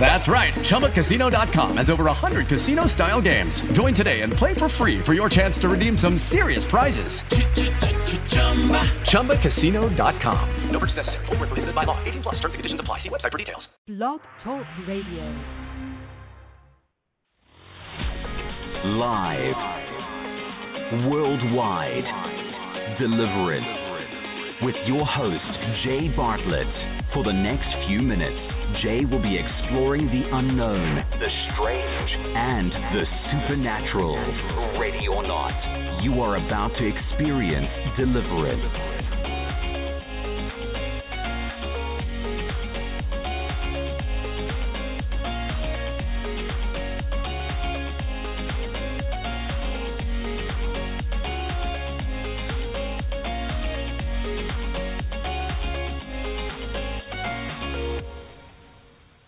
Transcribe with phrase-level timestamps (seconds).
[0.00, 0.54] That's right.
[0.54, 3.60] ChumbaCasino.com has over 100 casino style games.
[3.72, 7.22] Join today and play for free for your chance to redeem some serious prizes.
[9.02, 10.48] ChumbaCasino.com.
[10.70, 11.26] No purchase necessary.
[11.26, 11.98] Full prohibited by law.
[12.04, 12.98] 18 plus terms and conditions apply.
[12.98, 13.68] See website for details.
[13.86, 15.24] Blog Talk Radio.
[18.84, 19.56] Live.
[21.10, 22.04] Worldwide.
[22.98, 23.66] Deliverance.
[24.62, 26.66] With your host, Jay Bartlett.
[27.12, 28.57] For the next few minutes.
[28.82, 34.14] Jay will be exploring the unknown, the strange, and the supernatural.
[34.78, 38.97] Ready or not, you are about to experience deliverance.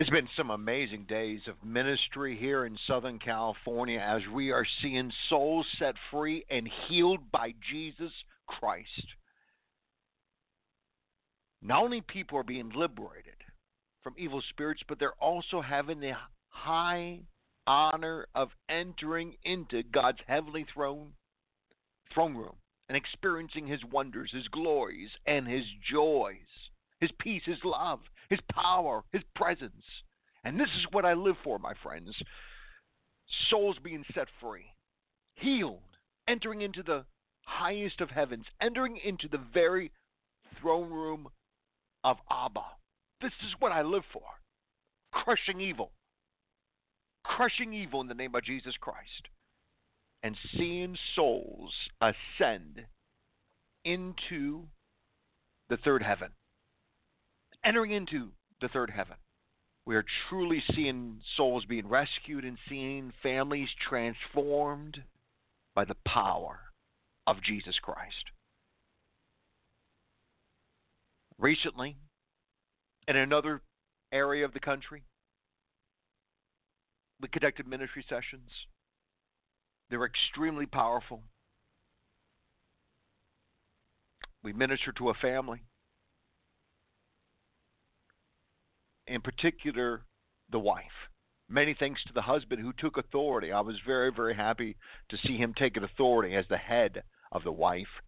[0.00, 5.12] It's been some amazing days of ministry here in Southern California as we are seeing
[5.28, 8.10] souls set free and healed by Jesus
[8.46, 9.04] Christ.
[11.60, 13.34] Not only people are being liberated
[14.02, 16.12] from evil spirits, but they're also having the
[16.48, 17.20] high
[17.66, 21.12] honor of entering into God's heavenly throne
[22.14, 22.56] throne room
[22.88, 26.38] and experiencing his wonders, his glories, and his joys,
[27.00, 29.84] his peace, his love, his power, His presence.
[30.44, 32.14] And this is what I live for, my friends.
[33.50, 34.66] Souls being set free,
[35.34, 35.82] healed,
[36.26, 37.04] entering into the
[37.44, 39.90] highest of heavens, entering into the very
[40.60, 41.28] throne room
[42.04, 42.64] of Abba.
[43.20, 44.22] This is what I live for.
[45.12, 45.90] Crushing evil.
[47.24, 49.28] Crushing evil in the name of Jesus Christ.
[50.22, 52.86] And seeing souls ascend
[53.84, 54.68] into
[55.68, 56.30] the third heaven
[57.64, 59.16] entering into the third heaven.
[59.86, 65.02] We are truly seeing souls being rescued and seeing families transformed
[65.74, 66.60] by the power
[67.26, 68.30] of Jesus Christ.
[71.38, 71.96] Recently,
[73.08, 73.62] in another
[74.12, 75.04] area of the country,
[77.20, 78.50] we conducted ministry sessions.
[79.90, 81.22] They were extremely powerful.
[84.42, 85.62] We ministered to a family
[89.10, 90.02] in particular
[90.50, 90.84] the wife.
[91.48, 93.50] Many thanks to the husband who took authority.
[93.50, 94.76] I was very, very happy
[95.08, 98.02] to see him take an authority as the head of the wife,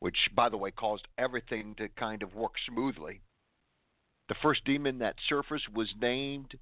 [0.00, 3.22] which, by the way, caused everything to kind of work smoothly.
[4.28, 6.58] The first demon that surfaced was named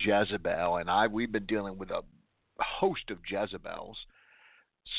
[0.00, 2.02] Jezebel, and I we've been dealing with a
[2.58, 3.96] host of Jezebels,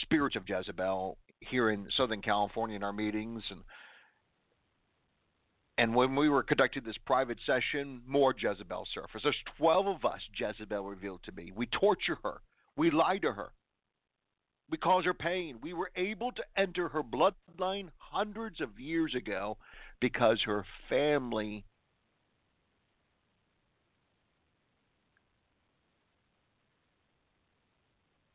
[0.02, 3.62] spirits of Jezebel here in Southern California in our meetings, and
[5.78, 9.24] and when we were conducting this private session, more Jezebel surfaced.
[9.24, 11.52] There's 12 of us, Jezebel revealed to me.
[11.54, 12.42] We torture her.
[12.78, 13.50] We lie to her.
[14.70, 15.58] We cause her pain.
[15.62, 19.58] We were able to enter her bloodline hundreds of years ago
[20.00, 21.66] because her family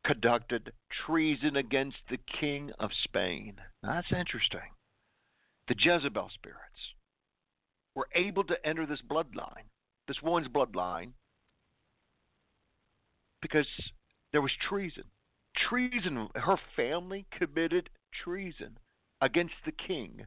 [0.05, 0.71] conducted
[1.05, 3.55] treason against the king of Spain.
[3.81, 4.59] That's interesting.
[5.67, 6.93] The Jezebel spirits
[7.95, 9.67] were able to enter this bloodline,
[10.07, 11.11] this woman's bloodline,
[13.41, 13.67] because
[14.31, 15.03] there was treason.
[15.69, 17.89] Treason, her family committed
[18.23, 18.77] treason
[19.19, 20.25] against the king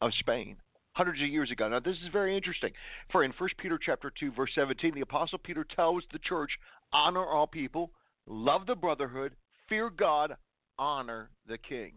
[0.00, 0.56] of Spain
[0.96, 1.68] hundreds of years ago.
[1.68, 2.72] Now this is very interesting.
[3.12, 6.50] For in 1 Peter chapter 2 verse 17, the apostle Peter tells the church,
[6.92, 7.90] honor all people,
[8.26, 9.32] love the brotherhood,
[9.68, 10.36] fear God,
[10.78, 11.92] honor the king.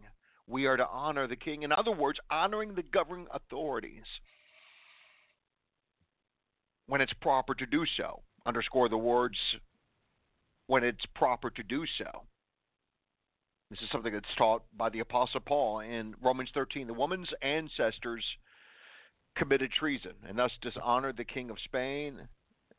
[0.48, 1.64] We are to honor the king.
[1.64, 4.04] In other words, honoring the governing authorities
[6.90, 8.22] when it's proper to do so.
[8.46, 9.38] Underscore the words
[10.68, 12.24] when it's proper to do so.
[13.70, 16.88] This is something that's taught by the Apostle Paul in Romans 13.
[16.88, 18.24] The woman's ancestors
[19.38, 22.28] committed treason and thus dishonored the king of Spain.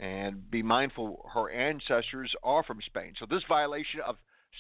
[0.01, 3.13] And be mindful, her ancestors are from Spain.
[3.19, 4.17] So this violation of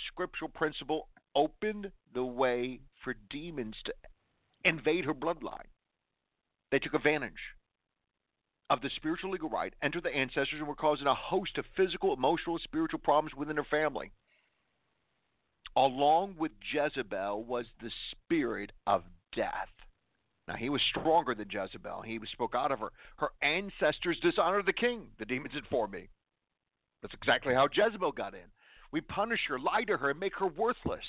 [0.06, 3.94] scriptural principle opened the way for demons to
[4.64, 5.66] invade her bloodline.
[6.70, 7.32] They took advantage
[8.70, 12.14] of the spiritual legal right entered the ancestors and were causing a host of physical,
[12.14, 14.12] emotional, and spiritual problems within their family.
[15.76, 19.02] Along with Jezebel was the spirit of
[19.34, 19.68] death.
[20.46, 22.02] Now, he was stronger than Jezebel.
[22.02, 22.90] He spoke out of her.
[23.16, 26.08] Her ancestors dishonored the king, the demons informed me.
[27.02, 28.50] That's exactly how Jezebel got in.
[28.92, 31.04] We punish her, lie to her, and make her worthless.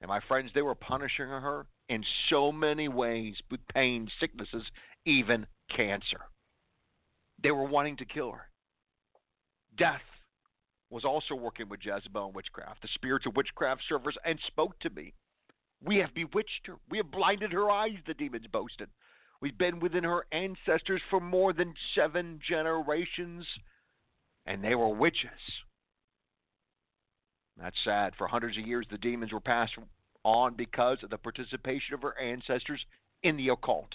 [0.00, 4.64] And my friends, they were punishing her in so many ways with pain, sicknesses,
[5.04, 6.20] even cancer.
[7.44, 8.48] They were wanting to kill her.
[9.76, 10.00] Death
[10.88, 14.90] was also working with Jezebel and witchcraft, the spirits of witchcraft servers, and spoke to
[14.90, 15.12] me.
[15.84, 16.76] We have bewitched her.
[16.88, 18.88] We have blinded her eyes, the demons boasted.
[19.42, 23.46] We've been within her ancestors for more than seven generations,
[24.46, 25.28] and they were witches.
[27.60, 28.14] That's sad.
[28.16, 29.74] For hundreds of years, the demons were passed
[30.24, 32.80] on because of the participation of her ancestors
[33.22, 33.92] in the occult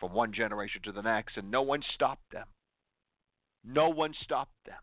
[0.00, 2.46] from one generation to the next, and no one stopped them.
[3.66, 4.78] No one stopped them.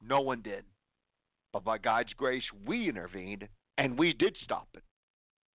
[0.00, 0.64] No one did.
[1.52, 4.84] But by God's grace, we intervened and we did stop it.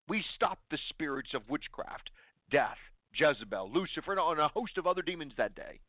[0.09, 2.09] We stopped the spirits of witchcraft,
[2.51, 2.77] death,
[3.15, 5.79] Jezebel, Lucifer, and a host of other demons that day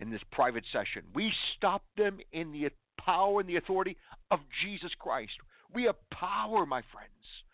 [0.00, 1.04] in this private session.
[1.14, 3.96] We stopped them in the power and the authority
[4.30, 5.34] of Jesus Christ.
[5.72, 7.44] We have power, my friends,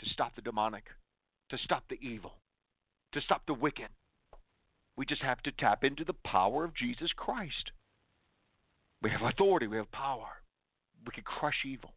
[0.00, 0.84] to stop the demonic,
[1.50, 2.34] to stop the evil,
[3.12, 3.88] to stop the wicked.
[4.98, 7.70] We just have to tap into the power of Jesus Christ.
[9.00, 10.42] We have authority, we have power.
[11.06, 11.92] We can crush evil.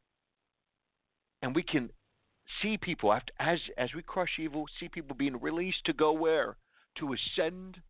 [1.42, 1.89] And we can
[2.62, 6.57] see people after as as we crush evil, see people being released to go where?
[7.00, 7.81] To ascend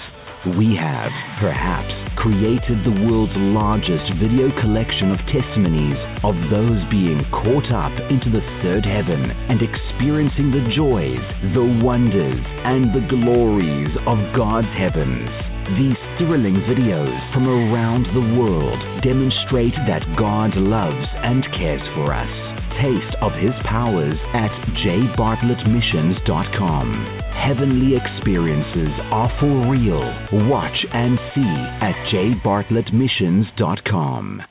[0.47, 7.69] We have, perhaps, created the world's largest video collection of testimonies of those being caught
[7.69, 11.21] up into the third heaven and experiencing the joys,
[11.53, 15.29] the wonders, and the glories of God's heavens.
[15.77, 22.50] These thrilling videos from around the world demonstrate that God loves and cares for us.
[22.81, 24.51] Taste of His powers at
[24.85, 27.21] jbartlettmissions.com.
[27.35, 30.03] Heavenly experiences are for real.
[30.49, 34.43] Watch and see at jbartlettmissions.com.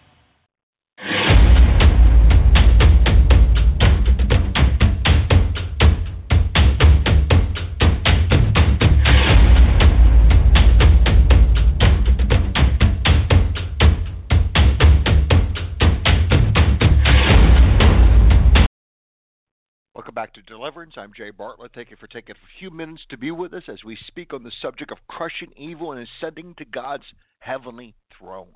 [20.49, 20.95] Deliverance.
[20.97, 21.73] I'm Jay Bartlett.
[21.75, 24.41] Thank you for taking a few minutes to be with us as we speak on
[24.41, 27.03] the subject of crushing evil and ascending to God's
[27.37, 28.55] heavenly throne.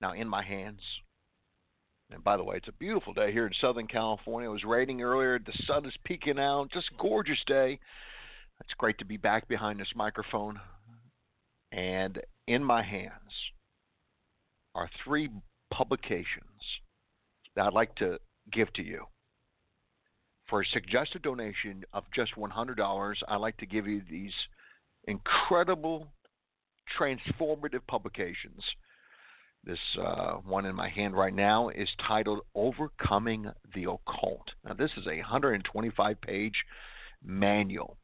[0.00, 0.80] Now, in my hands,
[2.10, 4.48] and by the way, it's a beautiful day here in Southern California.
[4.48, 5.38] It was raining earlier.
[5.38, 6.72] The sun is peeking out.
[6.72, 7.78] Just gorgeous day.
[8.60, 10.58] It's great to be back behind this microphone.
[11.70, 13.52] And in my hands
[14.74, 15.28] are three
[15.70, 16.42] publications
[17.54, 18.18] that I'd like to
[18.52, 19.04] give to you.
[20.48, 24.32] For a suggested donation of just $100, I'd like to give you these
[25.04, 26.08] incredible,
[26.98, 28.62] transformative publications.
[29.64, 34.48] This uh, one in my hand right now is titled Overcoming the Occult.
[34.64, 36.64] Now, this is a 125 page
[37.22, 37.98] manual,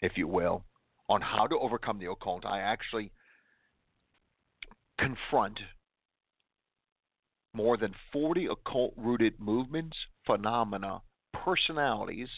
[0.00, 0.64] if you will,
[1.08, 2.46] on how to overcome the occult.
[2.46, 3.12] I actually
[4.98, 5.60] confront
[7.52, 12.28] more than 40 occult rooted movements, phenomena, personalities,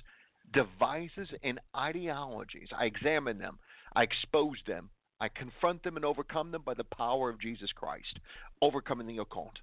[0.52, 2.68] devices, and ideologies.
[2.76, 3.58] I examine them,
[3.94, 8.18] I expose them, I confront them and overcome them by the power of Jesus Christ,
[8.62, 9.58] overcoming the occult.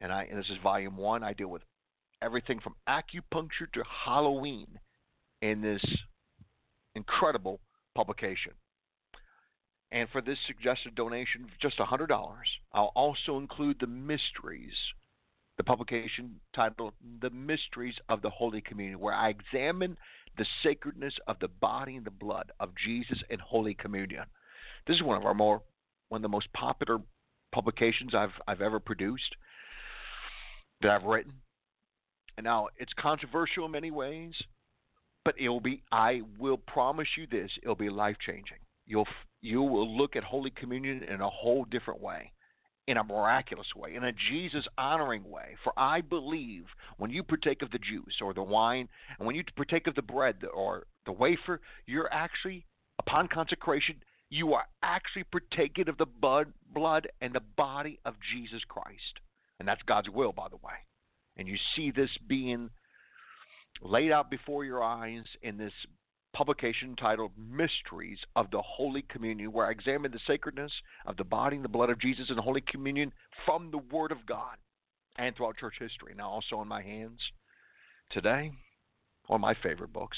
[0.00, 1.24] And I and this is volume one.
[1.24, 1.62] I deal with
[2.22, 4.78] everything from acupuncture to Halloween
[5.42, 5.84] in this
[6.94, 7.60] incredible
[7.94, 8.52] publication.
[9.90, 12.08] And for this suggested donation of just $100,
[12.72, 14.74] I'll also include the mysteries,
[15.58, 19.98] the publication titled The Mysteries of the Holy Communion, where I examine
[20.38, 24.24] the sacredness of the body and the blood of Jesus in Holy Communion.
[24.86, 25.60] This is one of our more
[26.08, 26.98] one of the most popular
[27.52, 29.34] publications I've I've ever produced
[30.80, 31.32] that I've written.
[32.36, 34.32] And now it's controversial in many ways,
[35.24, 38.58] but it will be I will promise you this, it'll be life changing.
[38.86, 39.08] You'll
[39.40, 42.30] you will look at Holy Communion in a whole different way,
[42.88, 45.56] in a miraculous way, in a Jesus honoring way.
[45.62, 46.64] For I believe
[46.96, 50.00] when you partake of the juice or the wine, and when you partake of the
[50.00, 52.64] bread or the wafer, you're actually,
[52.98, 53.96] upon consecration,
[54.30, 59.20] you are actually partaking of the blood, blood and the body of Jesus Christ.
[59.60, 60.80] And that's God's will, by the way.
[61.36, 62.70] And you see this being
[63.82, 65.74] laid out before your eyes in this
[66.32, 70.72] publication titled Mysteries of the Holy Communion, where I examine the sacredness
[71.06, 73.12] of the body and the blood of Jesus in the Holy Communion
[73.44, 74.56] from the Word of God
[75.16, 76.14] and throughout church history.
[76.16, 77.20] Now, also in my hands
[78.10, 78.52] today,
[79.26, 80.16] one of my favorite books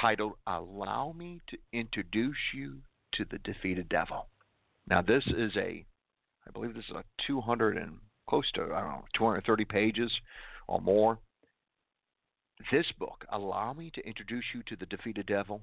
[0.00, 2.78] titled Allow Me to Introduce You
[3.12, 4.26] to the Defeated Devil.
[4.88, 5.84] Now, this is a,
[6.46, 10.12] I believe this is a 200 and close to, I don't know, 230 pages
[10.68, 11.18] or more
[12.70, 15.62] this book, Allow Me to Introduce You to the Defeated Devil,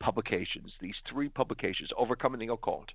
[0.00, 2.88] publications, these three publications, overcoming the occult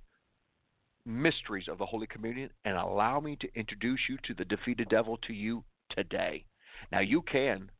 [1.06, 5.18] mysteries of the Holy Communion and allow me to introduce you to the defeated devil
[5.26, 6.44] to you today.
[6.92, 7.70] Now, you can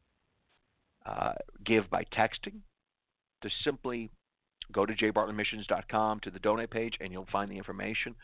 [1.06, 1.32] uh,
[1.64, 2.60] give by texting
[3.42, 4.10] to simply
[4.72, 8.14] go to jbartlettmissions.com to the donate page and you'll find the information.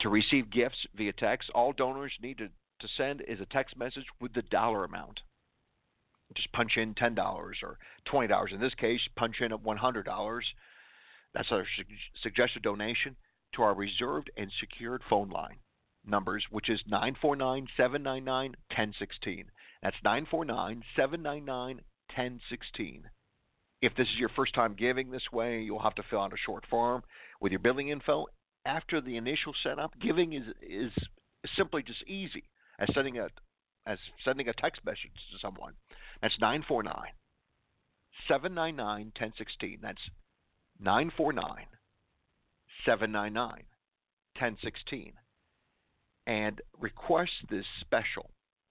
[0.00, 4.06] To receive gifts via text, all donors need to, to send is a text message
[4.20, 5.20] with the dollar amount.
[6.34, 7.78] Just punch in $10 or
[8.10, 8.52] $20.
[8.52, 10.40] In this case, punch in at $100.
[11.34, 11.84] That's our su-
[12.22, 13.16] suggested donation
[13.54, 15.58] to our reserved and secured phone line
[16.06, 19.50] numbers, which is 949 799 1016.
[19.82, 21.76] That's 949 799
[22.14, 23.10] 1016.
[23.82, 26.36] If this is your first time giving this way, you'll have to fill out a
[26.36, 27.02] short form
[27.40, 28.26] with your billing info.
[28.66, 30.92] After the initial setup, giving is is
[31.56, 32.44] simply just easy
[32.78, 33.28] as sending a
[33.86, 35.72] as sending a text message to someone.
[36.20, 36.94] That's 949
[38.28, 39.78] 799 1016.
[39.80, 40.10] That's
[40.78, 41.66] 949
[42.84, 43.64] 799
[44.38, 45.12] 1016
[46.26, 48.30] and request this special.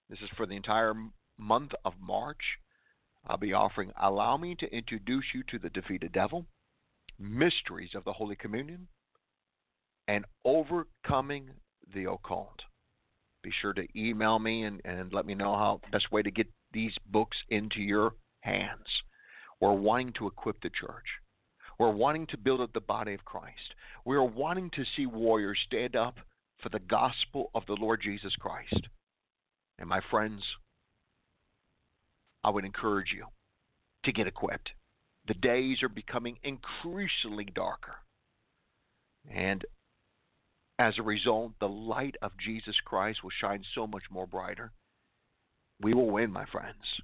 [0.10, 0.94] This is for the entire
[1.38, 2.58] month of March.
[3.28, 6.46] I'll be offering Allow Me to Introduce You to the Defeated Devil,
[7.20, 8.88] Mysteries of the Holy Communion,
[10.08, 11.50] and overcoming
[11.94, 12.62] the occult.
[13.44, 16.48] Be sure to email me and, and let me know how best way to get
[16.72, 18.88] these books into your hands.
[19.60, 21.06] We're wanting to equip the church.
[21.80, 23.74] We're wanting to build up the body of Christ.
[24.06, 26.18] We are wanting to see warriors stand up
[26.62, 28.88] for the gospel of the Lord Jesus Christ.
[29.80, 30.44] And my friends,
[32.44, 33.26] I would encourage you
[34.04, 34.72] to get equipped.
[35.28, 37.96] The days are becoming increasingly darker.
[39.34, 39.64] And
[40.80, 44.72] as a result, the light of Jesus Christ will shine so much more brighter.
[45.82, 47.02] We will win, my friends.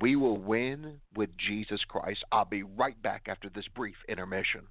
[0.00, 2.24] We will win with Jesus Christ.
[2.32, 4.62] I'll be right back after this brief intermission.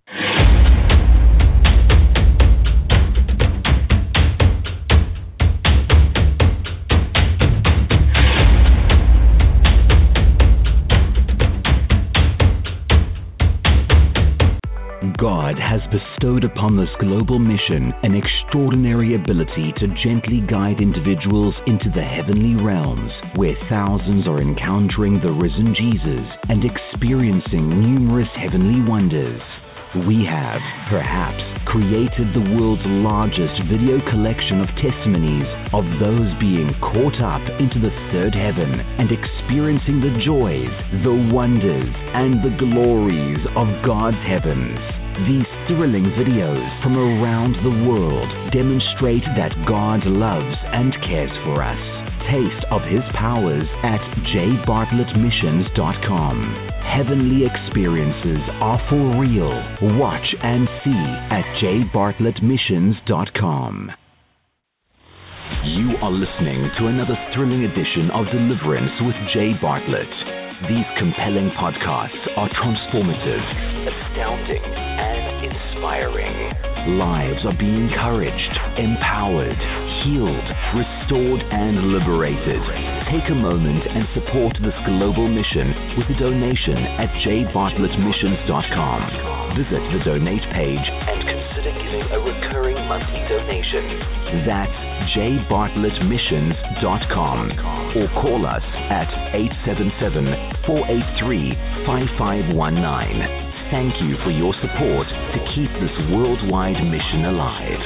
[15.22, 21.92] God has bestowed upon this global mission an extraordinary ability to gently guide individuals into
[21.94, 29.44] the heavenly realms, where thousands are encountering the risen Jesus and experiencing numerous heavenly wonders.
[30.08, 37.22] We have, perhaps, created the world's largest video collection of testimonies of those being caught
[37.22, 40.74] up into the third heaven and experiencing the joys,
[41.06, 45.01] the wonders, and the glories of God's heavens.
[45.28, 51.78] These thrilling videos from around the world demonstrate that God loves and cares for us.
[52.32, 54.00] Taste of His powers at
[54.32, 56.70] jbartlettmissions.com.
[56.82, 59.52] Heavenly experiences are for real.
[60.00, 63.92] Watch and see at jbartlettmissions.com.
[65.66, 70.08] You are listening to another thrilling edition of Deliverance with Jay Bartlett.
[70.70, 73.44] These compelling podcasts are transformative,
[74.12, 76.52] astounding, and inspiring.
[76.98, 79.58] Lives are being encouraged, empowered,
[80.04, 82.62] healed, restored, and liberated.
[83.12, 89.58] Take a moment and support this global mission with a donation at jbartlettmissions.com.
[89.58, 94.00] Visit the donate page and consider giving a recurring monthly donation.
[94.48, 94.72] That's
[95.14, 97.40] jbartlettmissions.com
[97.98, 99.10] or call us at
[100.66, 103.41] 877-483-5519.
[103.72, 107.80] Thank you for your support to keep this worldwide mission alive.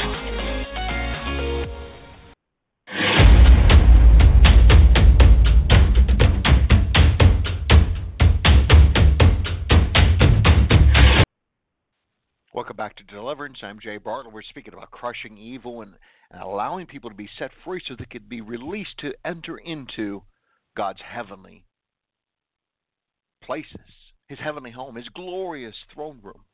[12.52, 13.60] Welcome back to Deliverance.
[13.62, 14.34] I'm Jay Bartlett.
[14.34, 15.94] We're speaking about crushing evil and,
[16.32, 20.24] and allowing people to be set free so they could be released to enter into
[20.76, 21.64] God's heavenly
[23.44, 26.46] places, His heavenly home, His glorious throne room.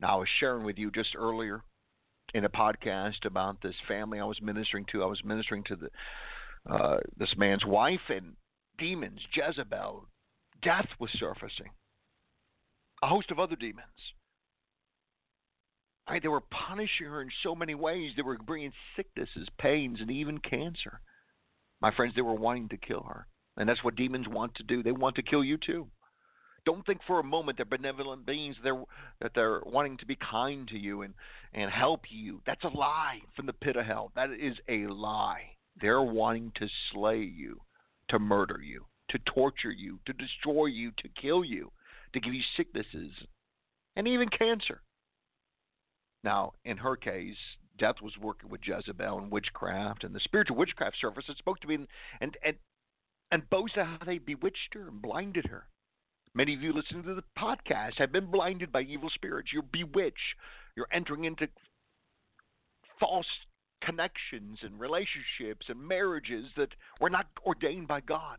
[0.00, 1.62] Now, I was sharing with you just earlier
[2.32, 5.02] in a podcast about this family I was ministering to.
[5.02, 5.90] I was ministering to the
[6.70, 8.36] uh, this man's wife and
[8.78, 10.08] demons, Jezebel,
[10.62, 11.70] death was surfacing,
[13.02, 13.86] a host of other demons.
[16.08, 18.12] Right, they were punishing her in so many ways.
[18.14, 21.00] They were bringing sicknesses, pains, and even cancer.
[21.80, 23.26] My friends, they were wanting to kill her.
[23.56, 24.82] And that's what demons want to do.
[24.82, 25.88] They want to kill you too.
[26.64, 28.82] Don't think for a moment they're benevolent beings, they're,
[29.20, 31.14] that they're wanting to be kind to you and,
[31.52, 32.40] and help you.
[32.46, 34.12] That's a lie from the pit of hell.
[34.14, 35.56] That is a lie.
[35.80, 37.60] They're wanting to slay you,
[38.08, 41.70] to murder you, to torture you, to destroy you, to kill you,
[42.12, 43.12] to give you sicknesses,
[43.96, 44.80] and even cancer.
[46.22, 47.36] Now, in her case,
[47.78, 51.66] death was working with Jezebel and witchcraft, and the spiritual witchcraft surface that spoke to
[51.66, 51.88] me and
[52.20, 52.56] and and,
[53.30, 55.66] and boasted how they bewitched her and blinded her.
[56.34, 59.50] Many of you listening to the podcast have been blinded by evil spirits.
[59.52, 60.34] You're bewitched.
[60.76, 61.48] You're entering into
[62.98, 63.26] false
[63.82, 66.70] connections and relationships and marriages that
[67.00, 68.38] were not ordained by God,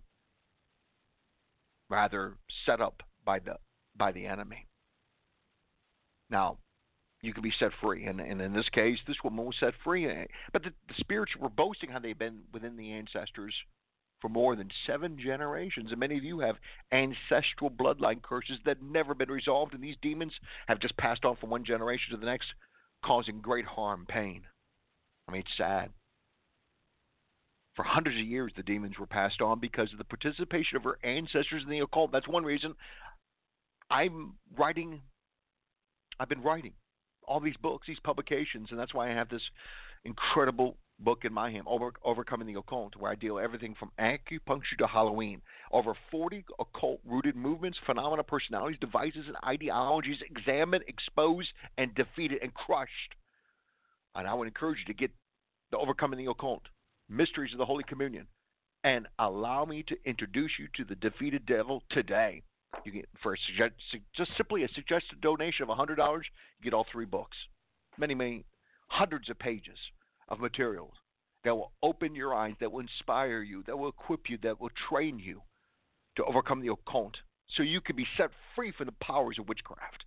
[1.89, 3.58] rather set up by the
[3.95, 4.65] by the enemy.
[6.29, 6.58] Now,
[7.21, 8.05] you can be set free.
[8.05, 10.08] And, and in this case, this woman was set free.
[10.51, 13.53] But the, the spirits were boasting how they've been within the ancestors
[14.25, 15.91] for more than seven generations.
[15.91, 16.55] And many of you have
[16.91, 19.75] ancestral bloodline curses that have never been resolved.
[19.75, 20.33] And these demons
[20.67, 22.47] have just passed on from one generation to the next,
[23.03, 24.41] causing great harm, pain.
[25.27, 25.91] I mean, it's sad.
[27.75, 30.97] For hundreds of years, the demons were passed on because of the participation of her
[31.03, 32.11] ancestors in the occult.
[32.11, 32.73] That's one reason
[33.91, 35.01] I'm writing,
[36.19, 36.73] I've been writing
[37.27, 39.43] all these books, these publications, and that's why I have this
[40.03, 44.77] incredible book in my hand, Over, Overcoming the Occult, where I deal everything from acupuncture
[44.79, 45.41] to Halloween.
[45.71, 52.53] Over 40 occult rooted movements, phenomena, personalities, devices, and ideologies examined, exposed, and defeated and
[52.53, 53.15] crushed
[54.15, 55.12] and I would encourage you to get
[55.71, 56.63] the Overcoming the Occult,
[57.10, 58.27] Mysteries of the Holy Communion,
[58.84, 62.41] and allow me to introduce you to the defeated devil today.
[62.84, 63.73] You get for a suggest,
[64.15, 67.38] just simply a suggested donation of $100, you get all three books,
[67.97, 68.45] many, many
[68.88, 69.77] hundreds of pages
[70.29, 70.93] of materials
[71.43, 74.71] that will open your eyes, that will inspire you, that will equip you, that will
[74.89, 75.41] train you
[76.17, 77.17] to overcome the occult
[77.49, 80.05] so you can be set free from the powers of witchcraft.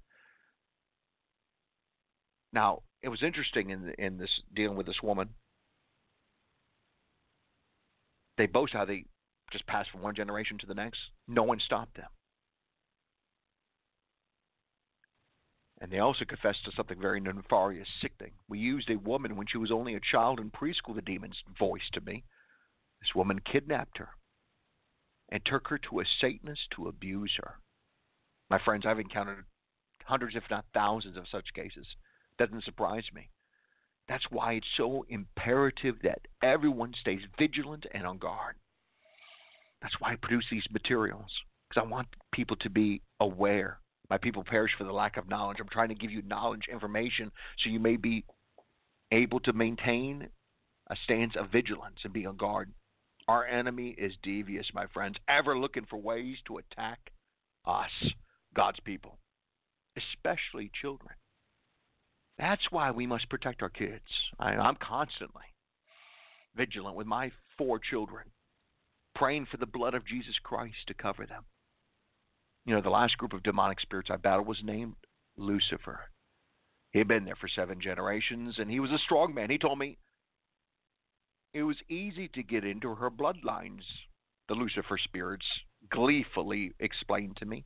[2.53, 5.31] Now, it was interesting in in this dealing with this woman.
[8.37, 9.05] They boast how they
[9.53, 10.99] just passed from one generation to the next.
[11.27, 12.09] No one stopped them.
[15.81, 18.33] And they also confessed to something very nefarious, sickening.
[18.49, 21.93] We used a woman when she was only a child in preschool, the demons voiced
[21.95, 22.25] to me.
[23.01, 24.09] This woman kidnapped her
[25.31, 27.61] and took her to a Satanist to abuse her.
[28.51, 29.45] My friends, I've encountered
[30.05, 31.87] hundreds, if not thousands, of such cases.
[32.39, 33.29] Doesn't surprise me.
[34.09, 38.57] That's why it's so imperative that everyone stays vigilant and on guard.
[39.83, 41.31] That's why I produce these materials,
[41.69, 43.81] because I want people to be aware.
[44.11, 45.59] My people perish for the lack of knowledge.
[45.61, 48.25] I'm trying to give you knowledge, information, so you may be
[49.13, 50.29] able to maintain
[50.89, 52.73] a stance of vigilance and be on guard.
[53.27, 56.99] Our enemy is devious, my friends, ever looking for ways to attack
[57.67, 57.91] us,
[58.55, 59.19] God's people,
[59.97, 61.15] especially children.
[62.39, 64.05] That's why we must protect our kids.
[64.39, 65.43] I, I'm constantly
[66.57, 68.25] vigilant with my four children,
[69.15, 71.45] praying for the blood of Jesus Christ to cover them.
[72.69, 74.93] You know, the last group of demonic spirits I battled was named
[75.39, 76.11] Lucifer.
[76.93, 79.49] He had been there for seven generations, and he was a strong man.
[79.49, 79.97] He told me
[81.55, 83.85] it was easy to get into her bloodlines,
[84.49, 85.47] the Lucifer spirits
[85.89, 87.65] gleefully explained to me.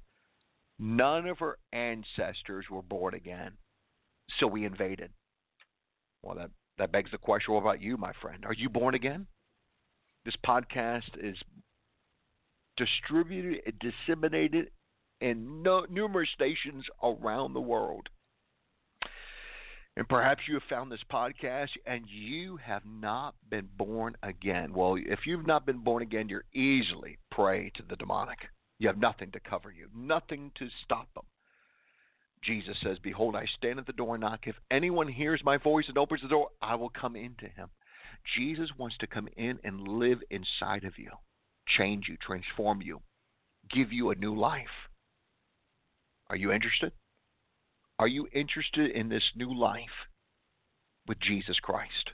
[0.78, 3.54] None of her ancestors were born again,
[4.38, 5.10] so we invaded.
[6.22, 8.44] Well, that, that begs the question what about you, my friend?
[8.46, 9.26] Are you born again?
[10.24, 11.38] This podcast is
[12.76, 14.70] distributed disseminated
[15.22, 18.08] in no, numerous stations around the world.
[19.96, 24.72] And perhaps you have found this podcast and you have not been born again.
[24.72, 28.38] Well, if you've not been born again, you're easily prey to the demonic.
[28.78, 31.24] You have nothing to cover you, nothing to stop them.
[32.42, 34.40] Jesus says, Behold, I stand at the door and knock.
[34.46, 37.68] If anyone hears my voice and opens the door, I will come into him.
[38.36, 41.10] Jesus wants to come in and live inside of you,
[41.76, 43.00] change you, transform you,
[43.70, 44.90] give you a new life.
[46.32, 46.92] Are you interested?
[47.98, 50.08] Are you interested in this new life
[51.06, 52.12] with Jesus Christ?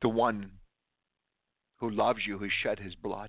[0.00, 0.52] The one
[1.80, 3.28] who loves you, who shed his blood,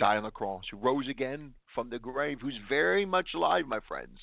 [0.00, 3.78] died on the cross, who rose again from the grave, who's very much alive, my
[3.86, 4.18] friends.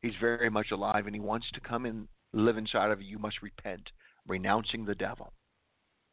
[0.00, 3.08] He's very much alive and he wants to come and live inside of you.
[3.08, 3.90] You must repent,
[4.26, 5.34] renouncing the devil,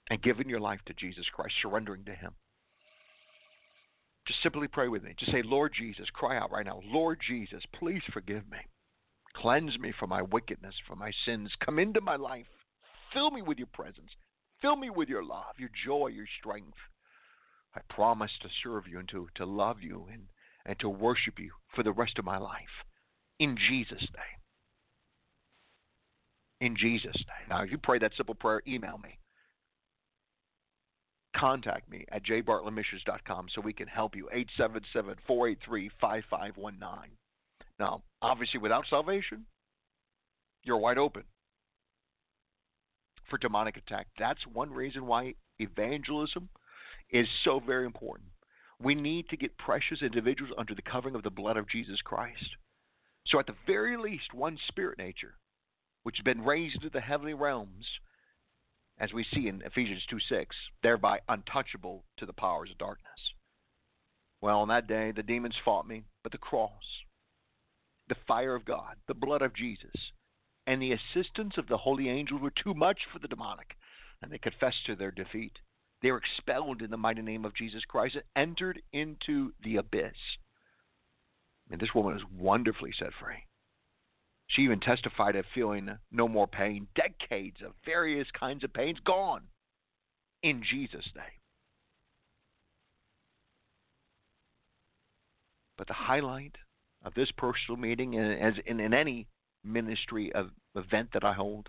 [0.09, 2.33] and giving your life to Jesus Christ, surrendering to him.
[4.27, 5.13] Just simply pray with me.
[5.17, 8.57] Just say, Lord Jesus, cry out right now, Lord Jesus, please forgive me.
[9.35, 11.51] Cleanse me from my wickedness, from my sins.
[11.63, 12.47] Come into my life.
[13.13, 14.09] Fill me with your presence.
[14.61, 16.77] Fill me with your love, your joy, your strength.
[17.75, 20.23] I promise to serve you and to, to love you and,
[20.65, 22.85] and to worship you for the rest of my life.
[23.39, 24.39] In Jesus' name.
[26.61, 27.49] In Jesus' name.
[27.49, 29.19] Now, if you pray that simple prayer, email me.
[31.35, 34.29] Contact me at jbartlettmissions.com so we can help you.
[34.31, 37.11] 877 483 5519.
[37.79, 39.45] Now, obviously, without salvation,
[40.63, 41.23] you're wide open
[43.29, 44.07] for demonic attack.
[44.17, 46.47] That's one reason why evangelism
[47.11, 48.29] is so very important.
[48.81, 52.55] We need to get precious individuals under the covering of the blood of Jesus Christ.
[53.27, 55.35] So, at the very least, one spirit nature,
[56.03, 57.85] which has been raised into the heavenly realms,
[58.97, 63.33] as we see in Ephesians 2:6, thereby untouchable to the powers of darkness.
[64.41, 67.03] Well, on that day, the demons fought me, but the cross,
[68.07, 70.11] the fire of God, the blood of Jesus,
[70.67, 73.77] and the assistance of the holy angels were too much for the demonic,
[74.21, 75.59] and they confessed to their defeat.
[76.01, 80.37] They were expelled in the mighty name of Jesus Christ and entered into the abyss.
[81.69, 83.45] And this woman was wonderfully set free.
[84.55, 89.43] She even testified of feeling no more pain, decades of various kinds of pains gone
[90.43, 91.41] in Jesus' name.
[95.77, 96.55] But the highlight
[97.03, 99.27] of this personal meeting, as in, in any
[99.65, 101.67] ministry of event that I hold,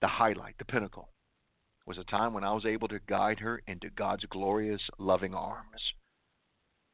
[0.00, 1.10] the highlight, the pinnacle,
[1.86, 5.92] was a time when I was able to guide her into God's glorious, loving arms.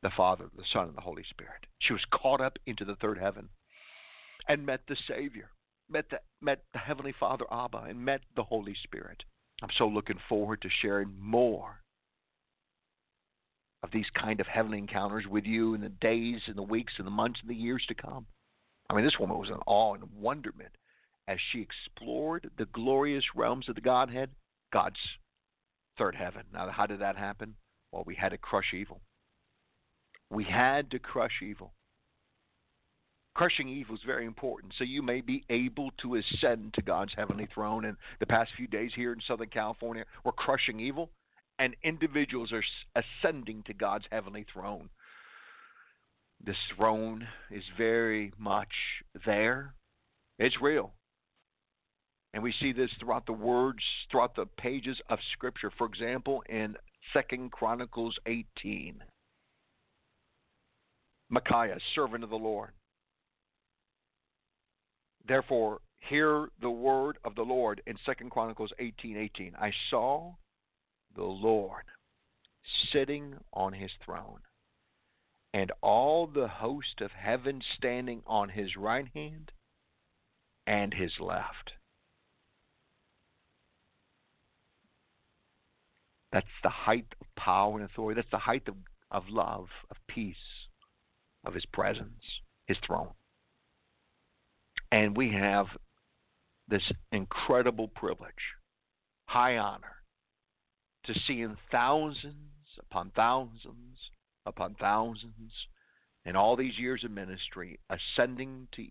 [0.03, 1.65] The Father, the Son, and the Holy Spirit.
[1.79, 3.49] She was caught up into the third heaven
[4.49, 5.51] and met the Savior,
[5.89, 9.23] met the, met the Heavenly Father, Abba, and met the Holy Spirit.
[9.63, 11.81] I'm so looking forward to sharing more
[13.83, 17.07] of these kind of heavenly encounters with you in the days and the weeks and
[17.07, 18.27] the months and the years to come.
[18.89, 20.73] I mean, this woman was in awe and wonderment
[21.29, 24.31] as she explored the glorious realms of the Godhead,
[24.73, 24.99] God's
[25.99, 26.43] third heaven.
[26.53, 27.55] Now, how did that happen?
[27.93, 29.01] Well, we had to crush evil.
[30.31, 31.73] We had to crush evil.
[33.35, 37.49] Crushing evil is very important, so you may be able to ascend to God's heavenly
[37.53, 37.87] throne.
[37.87, 41.11] And the past few days here in Southern California, we're crushing evil,
[41.59, 42.63] and individuals are
[42.95, 44.91] ascending to God's heavenly throne.
[46.45, 48.73] This throne is very much
[49.25, 49.75] there.
[50.39, 50.93] It's real.
[52.35, 55.71] And we see this throughout the words, throughout the pages of Scripture.
[55.79, 56.77] For example, in
[57.13, 59.03] Second Chronicles 18,
[61.31, 62.73] Micaiah, servant of the Lord.
[65.27, 69.55] Therefore, hear the word of the Lord in Second Chronicles 18, 18.
[69.59, 70.35] I saw
[71.15, 71.85] the Lord
[72.93, 74.41] sitting on his throne,
[75.53, 79.53] and all the host of heaven standing on his right hand
[80.67, 81.73] and his left.
[86.33, 88.19] That's the height of power and authority.
[88.19, 88.77] That's the height of,
[89.11, 90.37] of love, of peace,
[91.45, 92.23] of his presence,
[92.67, 93.11] his throne.
[94.93, 95.67] And we have
[96.69, 98.35] this incredible privilege,
[99.25, 99.97] high honor,
[101.05, 102.37] to see in thousands
[102.79, 103.99] upon thousands
[104.45, 105.53] upon thousands
[106.27, 108.87] in all these years of ministry ascending to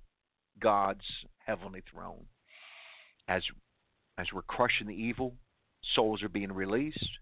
[0.59, 1.05] God's
[1.45, 2.25] heavenly throne.
[3.27, 3.43] As
[4.17, 5.35] as we're crushing the evil,
[5.93, 7.19] souls are being released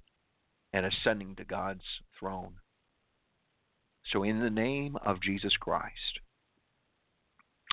[0.72, 1.84] and ascending to God's
[2.18, 2.54] throne.
[4.12, 6.20] So in the name of Jesus Christ,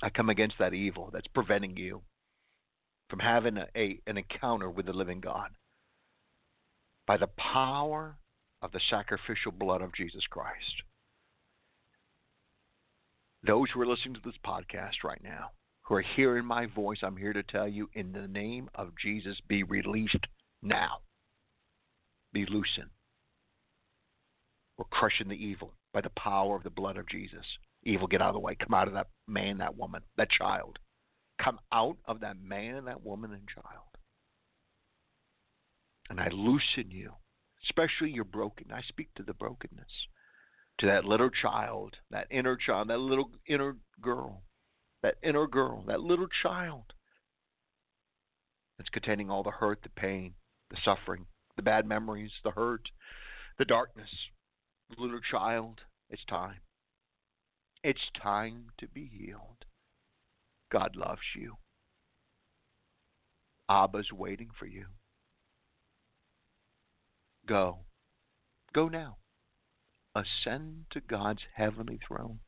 [0.02, 2.02] I come against that evil that's preventing you
[3.08, 5.50] from having a, a an encounter with the living God
[7.06, 8.16] by the power
[8.62, 10.82] of the sacrificial blood of Jesus Christ.
[13.46, 15.50] Those who are listening to this podcast right now,
[15.82, 19.38] who are hearing my voice, I'm here to tell you in the name of Jesus,
[19.46, 20.26] be released
[20.62, 20.98] now.
[22.32, 22.90] Be loosened.
[24.76, 27.46] We're crushing the evil by the power of the blood of Jesus.
[27.86, 28.56] Evil, get out of the way.
[28.56, 30.80] Come out of that man, that woman, that child.
[31.40, 33.86] Come out of that man, that woman, and child.
[36.10, 37.12] And I loosen you,
[37.64, 38.72] especially your broken.
[38.72, 40.08] I speak to the brokenness,
[40.78, 44.42] to that little child, that inner child, that little inner girl,
[45.04, 46.92] that inner girl, that little child
[48.78, 50.34] that's containing all the hurt, the pain,
[50.70, 52.88] the suffering, the bad memories, the hurt,
[53.58, 54.10] the darkness.
[54.98, 56.58] Little child, it's time.
[57.82, 59.64] It's time to be healed.
[60.70, 61.56] God loves you.
[63.68, 64.86] Abba's waiting for you.
[67.46, 67.78] Go.
[68.72, 69.16] Go now.
[70.14, 72.40] Ascend to God's heavenly throne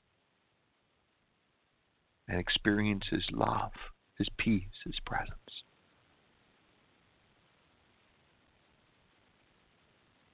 [2.26, 3.72] and experience His love,
[4.16, 5.62] His peace, His presence.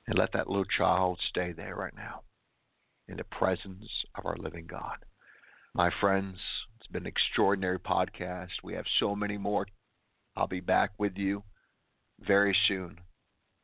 [0.07, 2.23] And let that little child stay there right now
[3.09, 4.97] in the presence of our living God.
[5.75, 6.39] My friends,
[6.79, 8.63] it's been an extraordinary podcast.
[8.63, 9.67] We have so many more.
[10.37, 11.43] I'll be back with you
[12.21, 12.99] very soon.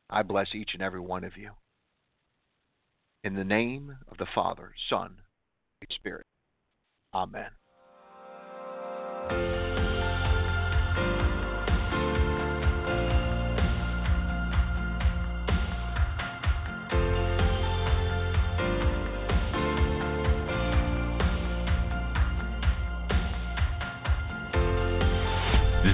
[0.09, 1.53] I bless each and every one of you.
[3.23, 5.17] In the name of the Father, Son,
[5.81, 6.27] and Spirit.
[7.15, 7.51] Amen.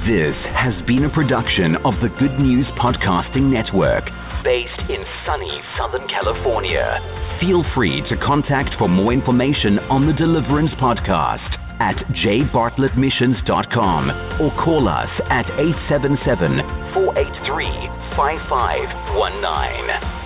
[0.06, 4.04] This has been a production of the Good News Podcasting Network,
[4.44, 7.00] based in sunny Southern California.
[7.40, 14.86] Feel free to contact for more information on the Deliverance Podcast at jbartlettmissions.com or call
[14.86, 16.62] us at 877
[16.94, 17.66] 483
[18.14, 20.25] 5519.